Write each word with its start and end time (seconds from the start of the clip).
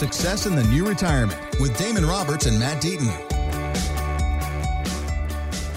Success 0.00 0.46
in 0.46 0.56
the 0.56 0.64
New 0.64 0.88
Retirement 0.88 1.38
with 1.60 1.76
Damon 1.76 2.06
Roberts 2.06 2.46
and 2.46 2.58
Matt 2.58 2.82
Deaton. 2.82 3.10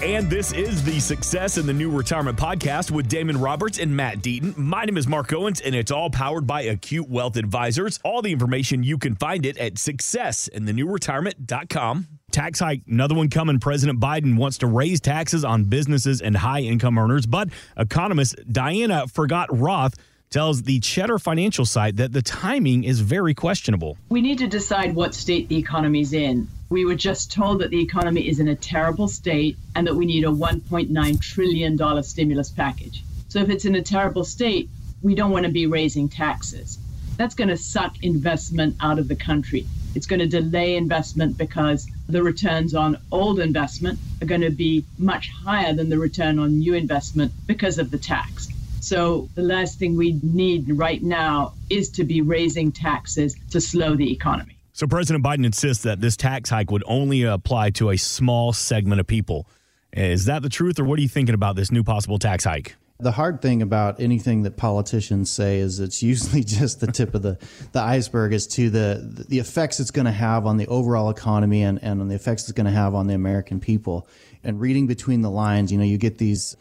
And 0.02 0.30
this 0.30 0.50
is 0.50 0.82
the 0.82 0.98
Success 0.98 1.58
in 1.58 1.66
the 1.66 1.74
New 1.74 1.90
Retirement 1.90 2.38
podcast 2.38 2.90
with 2.90 3.06
Damon 3.06 3.38
Roberts 3.38 3.78
and 3.78 3.94
Matt 3.94 4.20
Deaton. 4.20 4.56
My 4.56 4.86
name 4.86 4.96
is 4.96 5.06
Mark 5.06 5.30
Owens, 5.34 5.60
and 5.60 5.74
it's 5.74 5.90
all 5.90 6.08
powered 6.08 6.46
by 6.46 6.62
Acute 6.62 7.06
Wealth 7.06 7.36
Advisors. 7.36 8.00
All 8.02 8.22
the 8.22 8.32
information 8.32 8.82
you 8.82 8.96
can 8.96 9.14
find 9.14 9.44
it 9.44 9.58
at 9.58 9.74
successinthenewretirement.com. 9.74 12.08
Tax 12.30 12.60
hike, 12.60 12.80
another 12.88 13.14
one 13.14 13.28
coming. 13.28 13.60
President 13.60 14.00
Biden 14.00 14.38
wants 14.38 14.56
to 14.56 14.66
raise 14.66 15.02
taxes 15.02 15.44
on 15.44 15.64
businesses 15.64 16.22
and 16.22 16.34
high 16.34 16.60
income 16.60 16.96
earners, 16.96 17.26
but 17.26 17.50
economist 17.76 18.36
Diana 18.50 19.04
Furchtgott-Roth 19.06 19.96
tells 20.30 20.62
the 20.62 20.80
Cheddar 20.80 21.18
Financial 21.18 21.64
site 21.64 21.96
that 21.96 22.12
the 22.12 22.22
timing 22.22 22.84
is 22.84 23.00
very 23.00 23.34
questionable. 23.34 23.96
We 24.08 24.20
need 24.20 24.38
to 24.38 24.46
decide 24.46 24.94
what 24.94 25.14
state 25.14 25.48
the 25.48 25.56
economy's 25.56 26.12
in. 26.12 26.48
We 26.70 26.84
were 26.84 26.94
just 26.94 27.30
told 27.30 27.60
that 27.60 27.70
the 27.70 27.80
economy 27.80 28.28
is 28.28 28.40
in 28.40 28.48
a 28.48 28.56
terrible 28.56 29.06
state 29.06 29.56
and 29.76 29.86
that 29.86 29.94
we 29.94 30.06
need 30.06 30.24
a 30.24 30.28
$1.9 30.28 31.20
trillion 31.20 32.02
stimulus 32.02 32.50
package. 32.50 33.04
So 33.28 33.40
if 33.40 33.48
it's 33.48 33.64
in 33.64 33.74
a 33.74 33.82
terrible 33.82 34.24
state, 34.24 34.68
we 35.02 35.14
don't 35.14 35.30
want 35.30 35.44
to 35.44 35.52
be 35.52 35.66
raising 35.66 36.08
taxes. 36.08 36.78
That's 37.16 37.34
going 37.34 37.48
to 37.48 37.56
suck 37.56 38.02
investment 38.02 38.76
out 38.80 38.98
of 38.98 39.06
the 39.06 39.16
country. 39.16 39.66
It's 39.94 40.06
going 40.06 40.18
to 40.20 40.26
delay 40.26 40.76
investment 40.76 41.38
because 41.38 41.86
the 42.08 42.22
returns 42.22 42.74
on 42.74 42.98
old 43.12 43.38
investment 43.38 44.00
are 44.20 44.26
going 44.26 44.40
to 44.40 44.50
be 44.50 44.84
much 44.98 45.30
higher 45.30 45.72
than 45.72 45.88
the 45.88 45.98
return 45.98 46.38
on 46.38 46.58
new 46.58 46.74
investment 46.74 47.32
because 47.46 47.78
of 47.78 47.90
the 47.90 47.98
tax. 47.98 48.48
So 48.84 49.30
the 49.34 49.42
last 49.42 49.78
thing 49.78 49.96
we 49.96 50.20
need 50.22 50.68
right 50.68 51.02
now 51.02 51.54
is 51.70 51.88
to 51.92 52.04
be 52.04 52.20
raising 52.20 52.70
taxes 52.70 53.34
to 53.50 53.58
slow 53.58 53.96
the 53.96 54.12
economy. 54.12 54.58
So 54.74 54.86
President 54.86 55.24
Biden 55.24 55.46
insists 55.46 55.84
that 55.84 56.02
this 56.02 56.18
tax 56.18 56.50
hike 56.50 56.70
would 56.70 56.84
only 56.86 57.22
apply 57.22 57.70
to 57.70 57.88
a 57.88 57.96
small 57.96 58.52
segment 58.52 59.00
of 59.00 59.06
people. 59.06 59.48
Is 59.94 60.26
that 60.26 60.42
the 60.42 60.50
truth, 60.50 60.78
or 60.78 60.84
what 60.84 60.98
are 60.98 61.02
you 61.02 61.08
thinking 61.08 61.34
about 61.34 61.56
this 61.56 61.72
new 61.72 61.82
possible 61.82 62.18
tax 62.18 62.44
hike? 62.44 62.76
The 63.00 63.12
hard 63.12 63.40
thing 63.40 63.62
about 63.62 64.00
anything 64.00 64.42
that 64.42 64.58
politicians 64.58 65.30
say 65.30 65.60
is 65.60 65.80
it's 65.80 66.02
usually 66.02 66.44
just 66.44 66.80
the 66.80 66.86
tip 66.88 67.14
of 67.14 67.22
the, 67.22 67.38
the 67.72 67.80
iceberg 67.80 68.34
as 68.34 68.46
to 68.48 68.68
the 68.68 69.24
the 69.28 69.38
effects 69.38 69.80
it's 69.80 69.92
going 69.92 70.04
to 70.04 70.12
have 70.12 70.44
on 70.44 70.58
the 70.58 70.66
overall 70.66 71.08
economy 71.08 71.62
and, 71.62 71.82
and 71.82 72.02
on 72.02 72.08
the 72.08 72.14
effects 72.16 72.42
it's 72.42 72.52
going 72.52 72.66
to 72.66 72.70
have 72.70 72.94
on 72.94 73.06
the 73.06 73.14
American 73.14 73.60
people. 73.60 74.06
And 74.42 74.60
reading 74.60 74.86
between 74.86 75.22
the 75.22 75.30
lines, 75.30 75.72
you 75.72 75.78
know, 75.78 75.84
you 75.84 75.96
get 75.96 76.18
these 76.18 76.54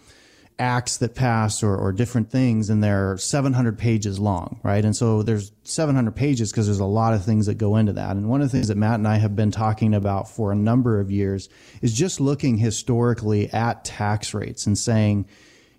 acts 0.60 0.98
that 0.98 1.16
pass 1.16 1.64
or, 1.64 1.76
or 1.76 1.92
different 1.92 2.30
things 2.30 2.70
and 2.70 2.84
they're 2.84 3.18
700 3.18 3.78
pages 3.78 4.20
long, 4.20 4.60
right? 4.64 4.84
And 4.86 4.96
so 4.96 5.24
there's 5.24 5.52
700 5.64 6.16
pages 6.16 6.52
because 6.52 6.68
there's 6.68 6.80
a 6.80 6.86
lot 6.86 7.14
of 7.14 7.26
things 7.26 7.48
that 7.48 7.56
go 7.56 7.76
into 7.78 7.94
that. 7.94 8.16
And 8.16 8.30
one 8.30 8.42
of 8.42 8.52
the 8.52 8.58
things 8.58 8.68
that 8.68 8.78
Matt 8.78 8.96
and 8.96 9.08
I 9.08 9.18
have 9.18 9.36
been 9.36 9.52
talking 9.52 9.94
about 9.94 10.30
for 10.30 10.52
a 10.52 10.56
number 10.56 11.00
of 11.00 11.12
years 11.12 11.50
is 11.82 11.94
just 11.94 12.20
looking 12.20 12.58
historically 12.58 13.52
at 13.52 13.84
tax 13.84 14.34
rates 14.34 14.68
and 14.68 14.78
saying, 14.78 15.26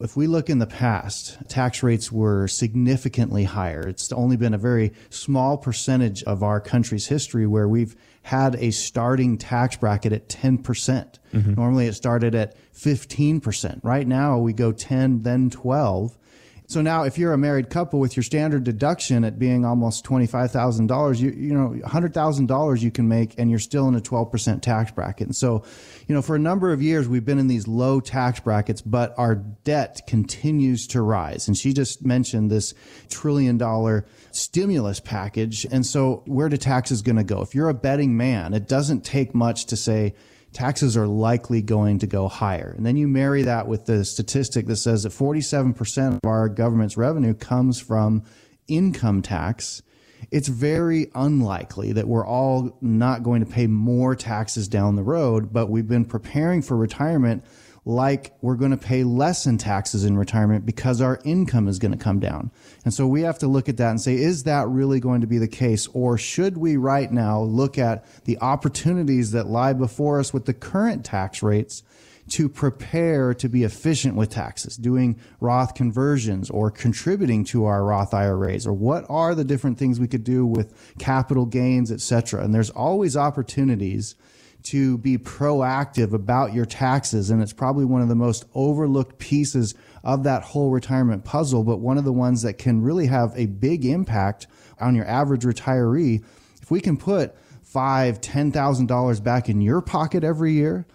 if 0.00 0.16
we 0.16 0.26
look 0.26 0.50
in 0.50 0.58
the 0.58 0.66
past, 0.66 1.38
tax 1.48 1.82
rates 1.82 2.10
were 2.10 2.48
significantly 2.48 3.44
higher. 3.44 3.86
It's 3.86 4.12
only 4.12 4.36
been 4.36 4.54
a 4.54 4.58
very 4.58 4.92
small 5.10 5.56
percentage 5.56 6.22
of 6.24 6.42
our 6.42 6.60
country's 6.60 7.06
history 7.06 7.46
where 7.46 7.68
we've 7.68 7.96
had 8.22 8.56
a 8.56 8.70
starting 8.70 9.38
tax 9.38 9.76
bracket 9.76 10.12
at 10.12 10.28
10%. 10.28 10.62
percent 10.62 11.18
mm 11.32 11.42
hmm 11.42 11.54
Normally 11.54 11.86
it 11.86 11.94
started 11.94 12.34
at 12.34 12.56
15%. 12.74 13.80
Right 13.82 14.06
now 14.06 14.38
we 14.38 14.52
go 14.52 14.72
10, 14.72 15.22
then 15.22 15.50
12. 15.50 16.18
So 16.66 16.80
now, 16.80 17.02
if 17.02 17.18
you're 17.18 17.34
a 17.34 17.38
married 17.38 17.68
couple 17.68 18.00
with 18.00 18.16
your 18.16 18.22
standard 18.22 18.64
deduction 18.64 19.22
at 19.24 19.38
being 19.38 19.66
almost 19.66 20.02
twenty-five 20.02 20.50
thousand 20.50 20.86
dollars, 20.86 21.20
you 21.20 21.30
you 21.30 21.52
know, 21.52 21.78
hundred 21.86 22.14
thousand 22.14 22.46
dollars 22.46 22.82
you 22.82 22.90
can 22.90 23.06
make, 23.06 23.34
and 23.38 23.50
you're 23.50 23.58
still 23.58 23.86
in 23.86 23.94
a 23.94 24.00
twelve 24.00 24.32
percent 24.32 24.62
tax 24.62 24.90
bracket. 24.90 25.26
And 25.26 25.36
so, 25.36 25.62
you 26.08 26.14
know, 26.14 26.22
for 26.22 26.34
a 26.34 26.38
number 26.38 26.72
of 26.72 26.80
years 26.80 27.06
we've 27.06 27.24
been 27.24 27.38
in 27.38 27.48
these 27.48 27.68
low 27.68 28.00
tax 28.00 28.40
brackets, 28.40 28.80
but 28.80 29.14
our 29.18 29.34
debt 29.34 30.00
continues 30.06 30.86
to 30.88 31.02
rise. 31.02 31.48
And 31.48 31.56
she 31.56 31.74
just 31.74 32.04
mentioned 32.04 32.50
this 32.50 32.72
trillion-dollar 33.10 34.06
stimulus 34.30 35.00
package. 35.00 35.66
And 35.70 35.84
so, 35.84 36.22
where 36.24 36.48
do 36.48 36.56
taxes 36.56 37.02
going 37.02 37.16
to 37.16 37.24
go? 37.24 37.42
If 37.42 37.54
you're 37.54 37.68
a 37.68 37.74
betting 37.74 38.16
man, 38.16 38.54
it 38.54 38.68
doesn't 38.68 39.04
take 39.04 39.34
much 39.34 39.66
to 39.66 39.76
say 39.76 40.14
taxes 40.54 40.96
are 40.96 41.06
likely 41.06 41.60
going 41.60 41.98
to 41.98 42.06
go 42.06 42.28
higher. 42.28 42.72
And 42.76 42.86
then 42.86 42.96
you 42.96 43.08
marry 43.08 43.42
that 43.42 43.66
with 43.66 43.86
the 43.86 44.04
statistic 44.04 44.66
that 44.66 44.76
says 44.76 45.02
that 45.02 45.12
47% 45.12 46.14
of 46.14 46.20
our 46.24 46.48
government's 46.48 46.96
revenue 46.96 47.34
comes 47.34 47.80
from 47.80 48.22
income 48.68 49.20
tax. 49.20 49.82
It's 50.30 50.48
very 50.48 51.10
unlikely 51.14 51.92
that 51.92 52.08
we're 52.08 52.26
all 52.26 52.78
not 52.80 53.22
going 53.22 53.44
to 53.44 53.50
pay 53.50 53.66
more 53.66 54.14
taxes 54.14 54.68
down 54.68 54.96
the 54.96 55.02
road, 55.02 55.52
but 55.52 55.68
we've 55.68 55.88
been 55.88 56.06
preparing 56.06 56.62
for 56.62 56.76
retirement 56.76 57.44
like 57.84 58.34
we're 58.40 58.56
going 58.56 58.70
to 58.70 58.76
pay 58.76 59.04
less 59.04 59.46
in 59.46 59.58
taxes 59.58 60.04
in 60.04 60.16
retirement 60.16 60.64
because 60.64 61.00
our 61.00 61.20
income 61.24 61.68
is 61.68 61.78
going 61.78 61.92
to 61.92 61.98
come 61.98 62.18
down. 62.18 62.50
And 62.84 62.94
so 62.94 63.06
we 63.06 63.22
have 63.22 63.38
to 63.40 63.46
look 63.46 63.68
at 63.68 63.76
that 63.76 63.90
and 63.90 64.00
say, 64.00 64.14
is 64.14 64.44
that 64.44 64.68
really 64.68 65.00
going 65.00 65.20
to 65.20 65.26
be 65.26 65.38
the 65.38 65.48
case? 65.48 65.86
Or 65.92 66.16
should 66.16 66.56
we 66.56 66.76
right 66.76 67.12
now 67.12 67.42
look 67.42 67.76
at 67.76 68.04
the 68.24 68.38
opportunities 68.38 69.32
that 69.32 69.46
lie 69.46 69.74
before 69.74 70.18
us 70.18 70.32
with 70.32 70.46
the 70.46 70.54
current 70.54 71.04
tax 71.04 71.42
rates 71.42 71.82
to 72.26 72.48
prepare 72.48 73.34
to 73.34 73.50
be 73.50 73.64
efficient 73.64 74.16
with 74.16 74.30
taxes, 74.30 74.78
doing 74.78 75.20
Roth 75.40 75.74
conversions 75.74 76.48
or 76.48 76.70
contributing 76.70 77.44
to 77.44 77.66
our 77.66 77.84
Roth 77.84 78.14
IRAs, 78.14 78.66
or 78.66 78.72
what 78.72 79.04
are 79.10 79.34
the 79.34 79.44
different 79.44 79.78
things 79.78 80.00
we 80.00 80.08
could 80.08 80.24
do 80.24 80.46
with 80.46 80.72
capital 80.98 81.44
gains, 81.44 81.92
et 81.92 82.00
cetera. 82.00 82.42
And 82.42 82.54
there's 82.54 82.70
always 82.70 83.14
opportunities 83.14 84.14
to 84.64 84.98
be 84.98 85.18
proactive 85.18 86.12
about 86.12 86.54
your 86.54 86.64
taxes. 86.64 87.30
And 87.30 87.42
it's 87.42 87.52
probably 87.52 87.84
one 87.84 88.02
of 88.02 88.08
the 88.08 88.14
most 88.14 88.46
overlooked 88.54 89.18
pieces 89.18 89.74
of 90.02 90.24
that 90.24 90.42
whole 90.42 90.70
retirement 90.70 91.24
puzzle, 91.24 91.64
but 91.64 91.78
one 91.78 91.98
of 91.98 92.04
the 92.04 92.12
ones 92.12 92.42
that 92.42 92.54
can 92.54 92.82
really 92.82 93.06
have 93.06 93.32
a 93.36 93.46
big 93.46 93.84
impact 93.84 94.46
on 94.80 94.94
your 94.94 95.06
average 95.06 95.44
retiree. 95.44 96.24
If 96.62 96.70
we 96.70 96.80
can 96.80 96.96
put 96.96 97.34
five, 97.62 98.20
ten 98.20 98.52
thousand 98.52 98.86
dollars 98.86 99.20
back 99.20 99.48
in 99.48 99.60
your 99.60 99.80
pocket 99.80 100.24
every 100.24 100.52
year, 100.52 100.86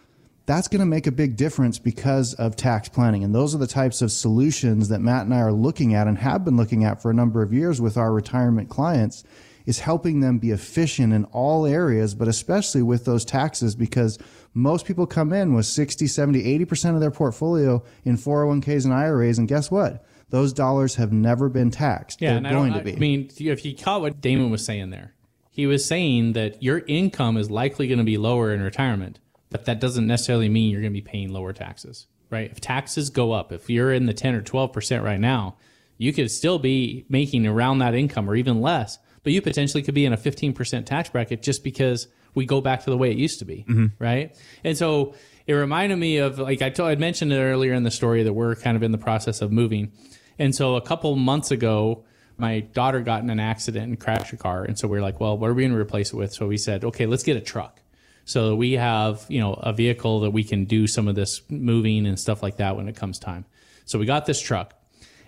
that's 0.47 0.68
going 0.68 0.79
to 0.79 0.85
make 0.88 1.06
a 1.06 1.12
big 1.12 1.35
difference 1.35 1.78
because 1.78 2.34
of 2.34 2.56
tax 2.56 2.90
planning. 2.90 3.24
And 3.24 3.35
those 3.35 3.53
are 3.53 3.59
the 3.59 3.68
types 3.68 4.02
of 4.02 4.12
solutions 4.12 4.90
that 4.90 5.00
Matt 5.00 5.25
and 5.25 5.34
I 5.34 5.41
are 5.41 5.53
looking 5.53 5.94
at 5.94 6.08
and 6.08 6.18
have 6.18 6.44
been 6.44 6.58
looking 6.58 6.84
at 6.84 7.03
for 7.03 7.12
a 7.12 7.13
number 7.13 7.44
of 7.44 7.53
years 7.53 7.79
with 7.79 7.97
our 7.97 8.12
retirement 8.12 8.68
clients 8.68 9.24
is 9.69 9.78
helping 9.78 10.19
them 10.19 10.40
be 10.40 10.50
efficient 10.50 11.13
in 11.13 11.25
all 11.25 11.63
areas, 11.63 12.16
but 12.16 12.28
especially 12.28 12.81
with 12.81 13.06
those 13.06 13.24
taxes 13.24 13.75
because 13.75 14.18
most 14.56 14.84
people 14.84 15.06
come 15.06 15.31
in 15.31 15.53
with 15.53 15.68
60, 15.68 16.07
70, 16.07 16.66
80% 16.66 16.96
of 16.96 17.00
their 17.00 17.12
portfolio 17.12 17.84
in 18.03 18.18
401ks 18.18 18.85
and 18.85 18.94
IRAs. 18.96 19.38
And 19.38 19.47
guess 19.47 19.69
what? 19.69 20.03
Those 20.31 20.53
dollars 20.53 20.96
have 20.96 21.13
never 21.13 21.50
been 21.50 21.69
taxed. 21.69 22.19
Yeah, 22.19 22.40
They're 22.40 22.52
going 22.52 22.74
to 22.74 22.81
be. 22.81 22.96
I 22.96 22.96
mean, 22.96 23.29
if 23.38 23.63
you 23.63 23.75
caught 23.75 24.02
what 24.02 24.19
Damon 24.22 24.50
was 24.50 24.66
saying 24.66 24.90
there, 24.90 25.13
he 25.52 25.68
was 25.68 25.85
saying 25.85 26.34
that 26.34 26.63
your 26.63 26.79
income 26.88 27.38
is 27.38 27.52
likely 27.52 27.88
going 27.88 28.00
to 28.00 28.03
be 28.03 28.18
lower 28.18 28.52
in 28.52 28.63
retirement, 28.63 29.19
but 29.52 29.66
that 29.66 29.79
doesn't 29.79 30.08
necessarily 30.08 30.50
mean 30.50 30.72
you're 30.72 30.81
going 30.81 30.94
to 30.94 31.00
be 31.00 31.08
paying 31.08 31.29
lower 31.29 31.53
taxes, 31.53 32.08
right? 32.31 32.50
If 32.50 32.59
taxes 32.59 33.12
go 33.12 33.34
up, 33.34 33.52
if 33.52 33.69
you're 33.69 33.94
in 33.94 34.08
the 34.08 34.13
10 34.16 34.34
or 34.34 34.41
12% 34.41 35.03
right 35.03 35.19
now, 35.19 35.58
you 36.00 36.12
could 36.12 36.31
still 36.31 36.58
be 36.58 37.06
making 37.08 37.46
around 37.46 37.78
that 37.79 37.94
income 37.94 38.28
or 38.28 38.35
even 38.35 38.62
less 38.62 38.97
but 39.24 39.34
you 39.34 39.41
potentially 39.41 39.84
could 39.84 39.96
be 39.96 40.06
in 40.06 40.13
a 40.13 40.18
15% 40.18 40.85
tax 40.85 41.09
bracket 41.09 41.41
just 41.41 41.63
because 41.63 42.07
we 42.35 42.46
go 42.46 42.62
back 42.62 42.84
to 42.84 42.90
the 42.90 42.97
way 42.97 43.12
it 43.12 43.18
used 43.18 43.40
to 43.40 43.46
be, 43.46 43.66
mm-hmm. 43.68 43.88
right? 43.97 44.35
And 44.63 44.78
so 44.78 45.13
it 45.47 45.53
reminded 45.53 45.97
me 45.97 46.18
of 46.18 46.40
like 46.40 46.62
I 46.62 46.69
told, 46.69 46.90
I 46.90 46.96
mentioned 46.96 47.34
it 47.34 47.40
earlier 47.40 47.74
in 47.74 47.84
the 47.84 47.91
story 47.91 48.24
that 48.24 48.34
we're 48.34 48.56
kind 48.56 48.78
of 48.78 48.84
in 48.84 48.91
the 48.91 48.97
process 48.97 49.41
of 49.41 49.52
moving, 49.52 49.91
and 50.38 50.56
so 50.56 50.75
a 50.75 50.81
couple 50.81 51.16
months 51.16 51.52
ago, 51.52 52.06
my 52.38 52.62
daughter 52.62 53.02
got 53.02 53.24
in 53.24 53.29
an 53.29 53.40
accident 53.40 53.88
and 53.88 54.00
crashed 54.00 54.31
her 54.31 54.38
car, 54.38 54.63
and 54.63 54.78
so 54.78 54.88
we 54.88 54.97
are 54.97 55.02
like, 55.02 55.20
well, 55.20 55.38
what 55.38 55.49
are 55.49 55.53
we 55.53 55.64
going 55.64 55.73
to 55.73 55.79
replace 55.79 56.14
it 56.14 56.16
with? 56.16 56.34
So 56.34 56.47
we 56.47 56.58
said, 56.58 56.85
okay, 56.85 57.05
let's 57.05 57.23
get 57.23 57.35
a 57.35 57.41
truck. 57.41 57.82
So 58.26 58.55
we 58.55 58.73
have 58.73 59.26
you 59.28 59.40
know 59.40 59.53
a 59.53 59.73
vehicle 59.73 60.22
that 60.22 60.32
we 60.32 60.44
can 60.44 60.66
do 60.66 60.88
some 60.88 61.08
of 61.08 61.16
this 61.16 61.41
moving 61.49 62.05
and 62.05 62.20
stuff 62.20 62.44
like 62.44 62.58
that 62.58 62.78
when 62.78 62.88
it 62.88 62.96
comes 62.96 63.17
time. 63.20 63.46
So 63.85 63.97
we 63.97 64.05
got 64.05 64.28
this 64.28 64.40
truck 64.40 64.78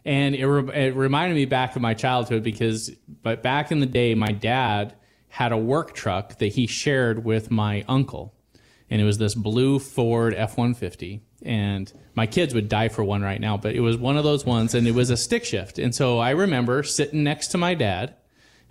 and 0.06 0.36
it, 0.36 0.46
re- 0.46 0.88
it 0.88 0.96
reminded 0.96 1.36
me 1.36 1.46
back 1.46 1.76
of 1.76 1.82
my 1.82 1.94
childhood 1.94 2.44
because 2.44 2.92
but 3.22 3.44
back 3.44 3.72
in 3.72 3.80
the 3.80 3.86
day 3.86 4.16
my 4.16 4.32
dad 4.32 4.96
had 5.30 5.52
a 5.52 5.58
work 5.58 5.94
truck 5.94 6.38
that 6.40 6.48
he 6.48 6.68
shared 6.68 7.24
with 7.24 7.52
my 7.52 7.86
uncle. 7.88 8.34
And 8.90 9.00
it 9.00 9.06
was 9.06 9.18
this 9.18 9.34
blue 9.34 9.80
ford 9.80 10.34
f-150 10.36 11.22
and 11.44 11.92
my 12.14 12.28
kids 12.28 12.54
would 12.54 12.68
die 12.68 12.90
for 12.90 13.04
one 13.04 13.22
right 13.22 13.40
now 13.40 13.58
but 13.58 13.74
it 13.74 13.80
was 13.80 13.98
one 13.98 14.18
of 14.18 14.24
those 14.24 14.46
ones 14.46 14.76
and 14.76 14.86
it 14.86 14.94
was 14.94 15.10
a 15.10 15.18
stick 15.18 15.46
shift. 15.46 15.80
And 15.80 15.94
so 15.96 16.20
i 16.20 16.32
remember 16.32 16.84
sitting 16.84 17.24
next 17.24 17.48
to 17.50 17.58
my 17.58 17.74
dad 17.74 18.16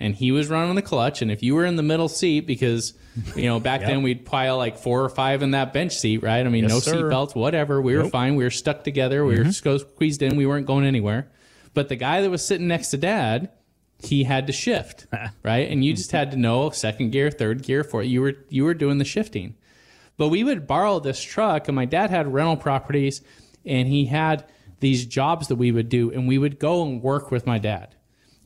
and 0.00 0.14
he 0.14 0.32
was 0.32 0.48
running 0.48 0.74
the 0.74 0.82
clutch. 0.82 1.20
And 1.20 1.30
if 1.30 1.42
you 1.42 1.54
were 1.54 1.66
in 1.66 1.76
the 1.76 1.82
middle 1.82 2.08
seat, 2.08 2.46
because 2.46 2.94
you 3.36 3.44
know 3.44 3.60
back 3.60 3.80
yep. 3.82 3.90
then 3.90 4.02
we'd 4.02 4.24
pile 4.24 4.56
like 4.56 4.78
four 4.78 5.04
or 5.04 5.10
five 5.10 5.42
in 5.42 5.52
that 5.52 5.72
bench 5.72 5.96
seat, 5.96 6.22
right? 6.22 6.44
I 6.44 6.48
mean, 6.48 6.64
yes, 6.64 6.72
no 6.72 6.80
seat 6.80 7.08
belts, 7.08 7.34
whatever. 7.34 7.80
We 7.80 7.92
nope. 7.92 8.04
were 8.04 8.10
fine. 8.10 8.34
We 8.34 8.44
were 8.44 8.50
stuck 8.50 8.82
together. 8.82 9.24
We 9.24 9.36
mm-hmm. 9.36 9.68
were 9.68 9.78
squeezed 9.78 10.22
in. 10.22 10.36
We 10.36 10.46
weren't 10.46 10.66
going 10.66 10.86
anywhere. 10.86 11.30
But 11.74 11.88
the 11.88 11.96
guy 11.96 12.22
that 12.22 12.30
was 12.30 12.44
sitting 12.44 12.66
next 12.66 12.88
to 12.88 12.96
Dad, 12.96 13.50
he 13.98 14.24
had 14.24 14.46
to 14.46 14.52
shift, 14.52 15.06
right? 15.44 15.70
And 15.70 15.84
you 15.84 15.92
just 15.92 16.12
had 16.12 16.30
to 16.32 16.36
know 16.36 16.70
second 16.70 17.10
gear, 17.10 17.30
third 17.30 17.62
gear, 17.62 17.84
for 17.84 18.02
you 18.02 18.22
were 18.22 18.34
you 18.48 18.64
were 18.64 18.74
doing 18.74 18.98
the 18.98 19.04
shifting. 19.04 19.56
But 20.16 20.28
we 20.28 20.44
would 20.44 20.66
borrow 20.66 21.00
this 21.00 21.22
truck, 21.22 21.68
and 21.68 21.74
my 21.74 21.86
dad 21.86 22.10
had 22.10 22.32
rental 22.32 22.56
properties, 22.56 23.22
and 23.64 23.88
he 23.88 24.06
had 24.06 24.44
these 24.80 25.06
jobs 25.06 25.48
that 25.48 25.56
we 25.56 25.72
would 25.72 25.88
do, 25.88 26.10
and 26.10 26.26
we 26.26 26.38
would 26.38 26.58
go 26.58 26.82
and 26.82 27.02
work 27.02 27.30
with 27.30 27.46
my 27.46 27.58
dad, 27.58 27.94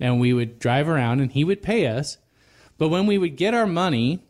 and 0.01 0.21
we 0.21 0.33
would 0.33 0.59
drive 0.59 0.89
around, 0.89 1.21
and 1.21 1.33
he 1.33 1.45
would 1.45 1.63
pay 1.63 1.87
us. 1.87 2.19
But 2.79 2.89
when 2.89 3.07
we 3.07 3.19
would 3.19 3.37
get 3.37 3.55
our 3.55 3.67
money, 3.67 4.25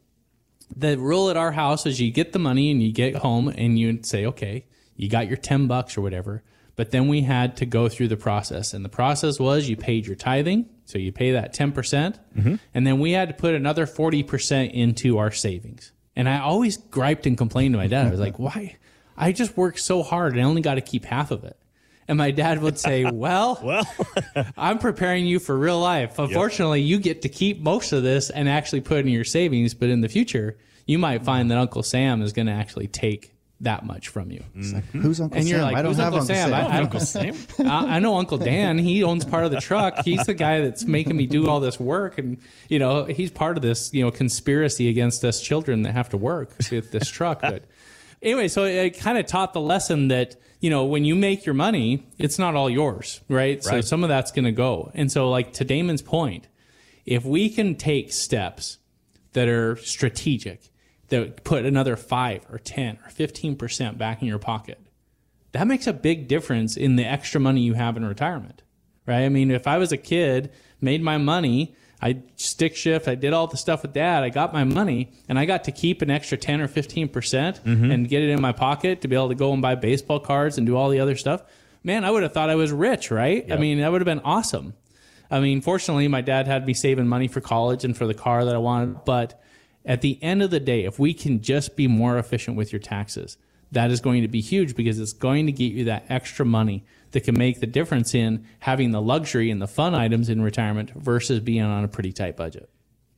the 0.75 0.99
rule 0.99 1.31
at 1.31 1.37
our 1.37 1.53
house 1.53 1.87
is 1.87 2.01
you 2.01 2.11
get 2.11 2.33
the 2.33 2.39
money 2.39 2.71
and 2.71 2.83
you 2.83 2.93
get 2.93 3.17
home 3.17 3.49
and 3.49 3.79
you'd 3.79 4.07
say, 4.07 4.27
okay, 4.27 4.67
you 4.97 5.09
got 5.09 5.29
your 5.29 5.37
10 5.37 5.67
bucks 5.67 5.97
or 5.97 6.03
whatever. 6.03 6.43
But 6.77 6.91
then 6.91 7.09
we 7.09 7.23
had 7.23 7.57
to 7.59 7.67
go 7.67 7.89
through 7.89 8.09
the 8.09 8.17
process. 8.17 8.75
And 8.75 8.85
the 8.85 8.89
process 8.89 9.39
was 9.39 9.69
you 9.69 9.77
paid 9.77 10.07
your 10.07 10.17
tithing. 10.17 10.69
So 10.87 10.99
you 10.99 11.13
pay 11.13 11.33
that 11.33 11.55
10%. 11.55 11.75
percent 11.75 12.19
mm-hmm. 12.37 12.57
And 12.75 12.87
then 12.87 12.99
we 12.99 13.13
had 13.13 13.29
to 13.29 13.35
put 13.35 13.55
another 13.55 13.87
40% 13.87 14.73
into 14.73 15.19
our 15.19 15.31
savings. 15.31 15.93
And 16.17 16.29
I 16.29 16.41
always 16.41 16.77
griped 16.77 17.27
and 17.27 17.39
complained 17.39 17.75
to 17.75 17.79
my 17.79 17.87
dad. 17.87 18.07
I 18.07 18.11
was 18.11 18.21
like, 18.21 18.39
why? 18.39 18.77
I 19.17 19.33
just 19.33 19.57
worked 19.57 19.81
so 19.81 20.03
hard 20.03 20.33
and 20.33 20.41
I 20.41 20.45
only 20.45 20.63
got 20.63 20.75
to 20.75 20.81
keep 20.81 21.05
half 21.05 21.31
of 21.31 21.45
it. 21.45 21.57
And 22.09 22.19
my 22.19 22.31
dad 22.31 22.61
would 22.63 22.79
say, 22.79 23.05
well, 23.11 23.61
Well, 23.63 23.87
I'm 24.57 24.79
preparing 24.79 25.27
you 25.27 25.39
for 25.39 25.57
real 25.59 25.81
life. 25.81 26.19
Unfortunately, 26.19 26.81
you 26.83 26.99
get 26.99 27.23
to 27.23 27.29
keep 27.29 27.61
most 27.61 27.93
of 27.93 28.03
this 28.03 28.31
and 28.31 28.49
actually 28.49 28.81
put 28.83 28.99
in 28.99 29.09
your 29.09 29.25
savings, 29.25 29.75
but 29.75 29.89
in 29.89 30.01
the 30.01 30.09
future, 30.09 30.57
you 30.87 30.99
might 30.99 31.25
find 31.25 31.51
that 31.51 31.59
Uncle 31.59 31.83
Sam 31.83 32.21
is 32.23 32.33
going 32.33 32.47
to 32.47 32.53
actually 32.53 32.89
take 32.89 33.31
that 33.61 33.87
much 33.87 34.09
from 34.09 34.31
you. 34.31 34.43
Who's 34.93 35.21
Uncle 35.21 35.39
And 35.39 35.47
Sam? 35.47 35.47
you're 35.47 35.63
like, 35.63 35.77
I 35.77 35.83
don't 35.83 35.93
who's 35.93 35.99
have 35.99 36.13
Uncle 36.13 36.27
Sam? 36.27 36.53
I, 36.53 36.67
I, 36.67 36.79
Uncle 36.79 37.01
Sam. 37.01 37.35
I, 37.61 37.97
I 37.97 37.99
know 38.01 38.17
Uncle 38.17 38.37
Dan. 38.37 38.77
He 38.77 39.03
owns 39.03 39.25
part 39.25 39.47
of 39.47 39.53
the 39.53 39.61
truck. 39.61 40.05
He's 40.05 40.25
the 40.27 40.35
guy 40.35 40.61
that's 40.61 40.85
making 40.85 41.17
me 41.17 41.27
do 41.27 41.49
all 41.49 41.61
this 41.61 41.81
work, 41.81 42.19
and 42.19 42.37
you 42.69 42.79
know 42.79 43.05
he's 43.05 43.31
part 43.31 43.57
of 43.57 43.63
this 43.63 43.95
you 43.95 44.05
know 44.05 44.11
conspiracy 44.11 44.89
against 44.91 45.25
us 45.25 45.41
children 45.41 45.83
that 45.83 45.93
have 45.93 46.11
to 46.11 46.19
work 46.19 46.51
with 46.71 46.91
this 46.91 47.09
truck. 47.09 47.41
But 47.41 47.65
anyway, 48.25 48.49
so 48.49 48.65
it 48.65 48.99
kind 48.99 49.19
of 49.19 49.27
taught 49.27 49.53
the 49.53 49.61
lesson 49.61 50.09
that 50.09 50.37
you 50.61 50.71
know 50.71 50.85
when 50.85 51.05
you 51.05 51.15
make 51.15 51.45
your 51.47 51.55
money, 51.55 52.07
it's 52.19 52.39
not 52.39 52.55
all 52.55 52.71
yours, 52.71 53.21
right? 53.29 53.63
So 53.63 53.81
some 53.81 54.03
of 54.03 54.09
that's 54.09 54.33
going 54.33 54.47
to 54.47 54.53
go. 54.53 54.91
And 54.95 55.13
so, 55.13 55.31
like 55.31 55.53
to 55.55 55.65
Damon's 55.65 56.03
point, 56.03 56.49
if 57.05 57.25
we 57.25 57.49
can 57.49 57.75
take 57.77 58.13
steps 58.13 58.79
that 59.33 59.49
are 59.49 59.77
strategic, 59.77 60.71
that 61.09 61.45
put 61.45 61.65
another 61.65 61.97
five 61.97 62.47
or 62.51 62.59
ten 62.59 62.99
or 63.05 63.11
fifteen 63.11 63.57
percent 63.57 63.99
back 63.99 64.23
in 64.23 64.29
your 64.29 64.39
pocket 64.39 64.79
that 65.55 65.69
makes 65.69 65.87
a 65.87 65.93
big 65.93 66.27
difference 66.27 66.77
in 66.77 66.97
the 66.97 67.05
extra 67.05 67.41
money 67.41 67.61
you 67.61 67.75
have 67.75 67.97
in 67.97 68.05
retirement, 68.05 68.63
right? 69.07 69.23
I 69.23 69.29
mean, 69.29 69.53
if 69.53 69.69
I 69.69 69.79
was 69.79 69.93
a 69.93 69.97
kid, 69.97 70.53
made 70.81 71.01
my 71.01 71.17
money, 71.17 71.77
I 72.05 72.19
stick 72.37 72.77
shift, 72.77 73.09
I 73.09 73.15
did 73.15 73.33
all 73.33 73.47
the 73.47 73.57
stuff 73.57 73.81
with 73.81 73.95
dad, 73.95 74.25
I 74.25 74.29
got 74.29 74.53
my 74.53 74.63
money, 74.63 75.11
and 75.27 75.39
I 75.39 75.47
got 75.47 75.65
to 75.65 75.73
keep 75.73 76.03
an 76.03 76.11
extra 76.11 76.37
10 76.37 76.61
or 76.61 76.69
15% 76.69 77.09
mm-hmm. 77.11 77.91
and 77.91 78.07
get 78.07 78.23
it 78.23 78.29
in 78.29 78.43
my 78.43 78.53
pocket 78.53 79.01
to 79.01 79.09
be 79.09 79.17
able 79.17 79.31
to 79.31 79.35
go 79.35 79.55
and 79.55 79.63
buy 79.63 79.75
baseball 79.75 80.21
cards 80.21 80.59
and 80.59 80.67
do 80.67 80.77
all 80.77 80.91
the 80.91 81.01
other 81.01 81.17
stuff. 81.17 81.43
Man, 81.83 82.05
I 82.05 82.11
would 82.11 82.23
have 82.23 82.35
thought 82.35 82.51
I 82.51 82.57
was 82.57 82.73
rich, 82.73 83.11
right? 83.11 83.51
I 83.51 83.57
mean, 83.57 83.81
that 83.81 83.91
would 83.91 84.03
have 84.03 84.07
been 84.07 84.21
awesome. 84.21 84.75
I 85.31 85.41
mean, 85.41 85.63
fortunately, 85.63 86.07
my 86.09 86.21
dad 86.21 86.47
had 86.47 86.67
me 86.67 86.75
saving 86.75 87.09
money 87.09 87.27
for 87.27 87.41
college 87.41 87.87
and 87.87 87.97
for 87.97 88.07
the 88.07 88.13
car 88.13 88.45
that 88.45 88.55
I 88.55 88.59
wanted. 88.59 89.07
But 89.07 89.43
at 89.87 90.03
the 90.03 90.19
end 90.23 90.43
of 90.43 90.51
the 90.51 90.61
day, 90.61 90.85
if 90.85 90.99
we 90.99 91.15
can 91.15 91.41
just 91.41 91.75
be 91.75 91.89
more 91.89 92.19
efficient 92.19 92.59
with 92.59 92.71
your 92.71 92.81
taxes, 92.81 93.39
that 93.75 93.91
is 93.91 94.01
going 94.01 94.23
to 94.23 94.29
be 94.29 94.41
huge 94.41 94.75
because 94.75 94.99
it's 94.99 95.13
going 95.13 95.47
to 95.47 95.53
get 95.53 95.73
you 95.73 95.85
that 95.85 96.07
extra 96.09 96.45
money 96.45 96.85
that 97.13 97.23
can 97.23 97.39
make 97.39 97.61
the 97.61 97.67
difference 97.67 98.15
in 98.15 98.47
having 98.61 98.91
the 98.91 99.01
luxury 99.01 99.51
and 99.51 99.63
the 99.63 99.69
fun 99.69 99.95
items 99.95 100.29
in 100.29 100.43
retirement 100.43 100.91
versus 100.91 101.41
being 101.41 101.63
on 101.63 101.85
a 101.85 101.89
pretty 101.89 102.13
tight 102.13 102.37
budget. 102.37 102.69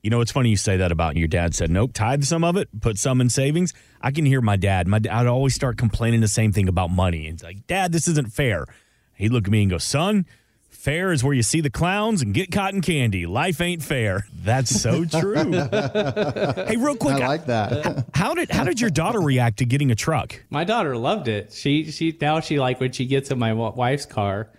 You 0.03 0.11
know, 0.11 0.21
it's 0.21 0.31
funny 0.31 0.49
you 0.49 0.57
say 0.57 0.77
that 0.77 0.91
about 0.91 1.17
your 1.17 1.27
dad 1.27 1.55
said, 1.55 1.71
nope, 1.71 1.91
tithe 1.93 2.23
some 2.23 2.43
of 2.43 2.55
it, 2.55 2.69
put 2.79 2.97
some 2.97 3.19
in 3.19 3.29
savings. 3.29 3.73
I 3.99 4.11
can 4.11 4.25
hear 4.25 4.41
my 4.41 4.55
dad. 4.55 4.87
My 4.87 4.99
dad 4.99 5.17
would 5.17 5.27
always 5.27 5.55
start 5.55 5.77
complaining 5.77 6.21
the 6.21 6.27
same 6.27 6.53
thing 6.53 6.69
about 6.69 6.91
money. 6.91 7.27
It's 7.27 7.43
like, 7.43 7.65
Dad, 7.67 7.91
this 7.91 8.07
isn't 8.07 8.31
fair. 8.31 8.67
He'd 9.15 9.31
look 9.31 9.45
at 9.45 9.51
me 9.51 9.63
and 9.63 9.71
go, 9.71 9.79
Son, 9.79 10.25
fair 10.77 11.11
is 11.11 11.23
where 11.23 11.33
you 11.33 11.43
see 11.43 11.61
the 11.61 11.69
clowns 11.69 12.21
and 12.21 12.33
get 12.33 12.51
cotton 12.51 12.81
candy. 12.81 13.25
Life 13.25 13.59
ain't 13.59 13.81
fair. 13.83 14.27
That's 14.33 14.69
so 14.69 15.03
true. 15.05 15.33
hey, 15.51 16.77
real 16.77 16.95
quick, 16.95 17.15
I 17.15 17.27
like 17.27 17.45
that. 17.47 18.05
how 18.13 18.33
did 18.33 18.49
how 18.51 18.63
did 18.63 18.79
your 18.79 18.89
daughter 18.89 19.19
react 19.19 19.57
to 19.59 19.65
getting 19.65 19.91
a 19.91 19.95
truck? 19.95 20.43
My 20.49 20.63
daughter 20.63 20.95
loved 20.95 21.27
it. 21.27 21.51
She 21.51 21.91
she 21.91 22.17
now 22.19 22.39
she 22.39 22.59
like 22.59 22.79
when 22.79 22.91
she 22.91 23.05
gets 23.05 23.31
in 23.31 23.39
my 23.39 23.53
wife's 23.53 24.05
car. 24.05 24.49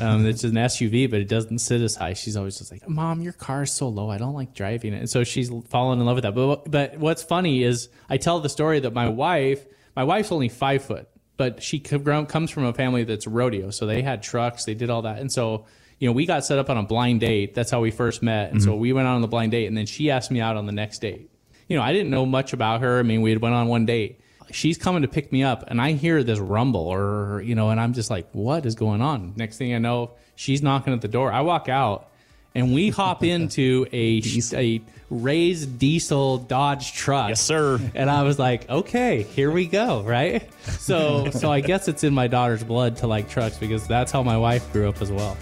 Um, 0.00 0.24
it's 0.24 0.44
an 0.44 0.52
SUV, 0.52 1.10
but 1.10 1.20
it 1.20 1.28
doesn't 1.28 1.58
sit 1.58 1.82
as 1.82 1.94
high. 1.94 2.14
She's 2.14 2.38
always 2.38 2.56
just 2.56 2.72
like, 2.72 2.88
"Mom, 2.88 3.20
your 3.20 3.34
car 3.34 3.64
is 3.64 3.72
so 3.72 3.88
low. 3.88 4.08
I 4.08 4.16
don't 4.16 4.32
like 4.32 4.54
driving 4.54 4.94
it." 4.94 4.98
And 5.00 5.10
so 5.10 5.24
she's 5.24 5.50
fallen 5.68 6.00
in 6.00 6.06
love 6.06 6.14
with 6.14 6.22
that. 6.24 6.34
But 6.34 6.70
but 6.70 6.98
what's 6.98 7.22
funny 7.22 7.62
is 7.62 7.90
I 8.08 8.16
tell 8.16 8.40
the 8.40 8.48
story 8.48 8.80
that 8.80 8.94
my 8.94 9.08
wife, 9.10 9.66
my 9.94 10.04
wife's 10.04 10.32
only 10.32 10.48
five 10.48 10.82
foot, 10.82 11.06
but 11.36 11.62
she 11.62 11.78
comes 11.80 12.50
from 12.50 12.64
a 12.64 12.72
family 12.72 13.04
that's 13.04 13.26
rodeo, 13.26 13.70
so 13.70 13.86
they 13.86 14.02
had 14.02 14.22
trucks, 14.22 14.64
they 14.64 14.74
did 14.74 14.90
all 14.90 15.02
that, 15.02 15.18
and 15.18 15.30
so 15.32 15.66
you 15.98 16.08
know 16.08 16.12
we 16.12 16.26
got 16.26 16.44
set 16.44 16.58
up 16.58 16.70
on 16.70 16.76
a 16.76 16.82
blind 16.82 17.20
date. 17.20 17.54
That's 17.54 17.70
how 17.70 17.80
we 17.80 17.90
first 17.90 18.22
met, 18.22 18.52
and 18.52 18.62
so 18.62 18.70
mm-hmm. 18.70 18.80
we 18.80 18.92
went 18.92 19.08
out 19.08 19.14
on 19.14 19.20
the 19.20 19.28
blind 19.28 19.52
date, 19.52 19.66
and 19.66 19.76
then 19.76 19.86
she 19.86 20.10
asked 20.10 20.30
me 20.30 20.40
out 20.40 20.56
on 20.56 20.66
the 20.66 20.72
next 20.72 21.00
date. 21.00 21.30
You 21.68 21.76
know, 21.76 21.82
I 21.82 21.92
didn't 21.92 22.10
know 22.10 22.26
much 22.26 22.52
about 22.52 22.82
her. 22.82 22.98
I 22.98 23.02
mean, 23.02 23.22
we 23.22 23.30
had 23.30 23.40
went 23.40 23.54
on 23.54 23.68
one 23.68 23.86
date 23.86 24.20
she's 24.50 24.78
coming 24.78 25.02
to 25.02 25.08
pick 25.08 25.32
me 25.32 25.42
up 25.42 25.64
and 25.68 25.80
I 25.80 25.92
hear 25.92 26.22
this 26.22 26.38
rumble 26.38 26.86
or 26.86 27.42
you 27.42 27.54
know 27.54 27.70
and 27.70 27.80
I'm 27.80 27.92
just 27.92 28.10
like 28.10 28.28
what 28.32 28.66
is 28.66 28.74
going 28.74 29.00
on 29.00 29.34
next 29.36 29.58
thing 29.58 29.74
I 29.74 29.78
know 29.78 30.12
she's 30.36 30.62
knocking 30.62 30.92
at 30.92 31.00
the 31.00 31.08
door 31.08 31.32
I 31.32 31.40
walk 31.40 31.68
out 31.68 32.10
and 32.54 32.72
we 32.74 32.90
hop 32.90 33.22
into 33.24 33.86
a 33.92 34.22
a 34.54 34.80
raised 35.10 35.78
diesel 35.78 36.38
Dodge 36.38 36.92
truck 36.94 37.28
Yes, 37.28 37.40
sir. 37.40 37.78
and 37.94 38.10
I 38.10 38.22
was 38.22 38.38
like 38.38 38.68
okay 38.70 39.22
here 39.22 39.50
we 39.50 39.66
go 39.66 40.02
right 40.02 40.48
so 40.78 41.28
so 41.30 41.52
I 41.52 41.60
guess 41.60 41.88
it's 41.88 42.04
in 42.04 42.14
my 42.14 42.26
daughter's 42.26 42.64
blood 42.64 42.96
to 42.98 43.06
like 43.06 43.28
trucks 43.28 43.58
because 43.58 43.86
that's 43.86 44.10
how 44.10 44.22
my 44.22 44.38
wife 44.38 44.72
grew 44.72 44.88
up 44.88 45.02
as 45.02 45.12
well 45.12 45.36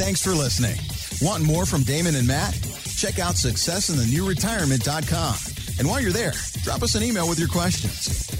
Thanks 0.00 0.22
for 0.22 0.30
listening. 0.30 0.76
Want 1.20 1.42
more 1.44 1.66
from 1.66 1.82
Damon 1.82 2.14
and 2.14 2.26
Matt? 2.26 2.54
Check 2.96 3.18
out 3.18 3.34
successinthenewretirement.com. 3.34 5.34
And 5.78 5.86
while 5.88 6.00
you're 6.00 6.10
there, 6.12 6.32
drop 6.62 6.82
us 6.82 6.94
an 6.94 7.02
email 7.02 7.28
with 7.28 7.38
your 7.38 7.48
questions. 7.48 8.39